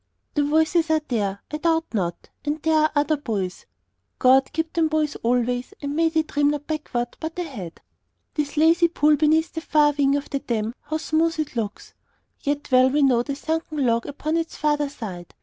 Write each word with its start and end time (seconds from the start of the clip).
The 0.33 0.41
voices 0.43 0.89
are 0.89 1.01
there, 1.09 1.43
I 1.51 1.57
doubt 1.57 1.85
not, 1.93 2.31
and 2.43 2.59
there 2.63 2.75
are 2.75 2.91
other 2.95 3.17
boys. 3.17 3.67
God 4.17 4.51
keep 4.51 4.73
them 4.73 4.87
boys 4.87 5.15
always, 5.17 5.75
and 5.79 5.95
may 5.95 6.09
they 6.09 6.23
dream 6.23 6.49
not 6.49 6.65
backward, 6.65 7.15
but 7.19 7.37
ahead! 7.37 7.81
This 8.33 8.57
lazy 8.57 8.87
pool 8.87 9.15
beneath 9.15 9.53
the 9.53 9.61
far 9.61 9.91
wing 9.95 10.15
of 10.15 10.31
the 10.31 10.39
dam, 10.39 10.73
how 10.85 10.97
smooth 10.97 11.39
it 11.39 11.55
looks! 11.55 11.93
Yet 12.39 12.71
well 12.71 12.89
we 12.89 13.03
know 13.03 13.21
the 13.21 13.35
sunken 13.35 13.85
log 13.85 14.07
upon 14.07 14.37
its 14.37 14.55
farther 14.57 14.89
side. 14.89 15.35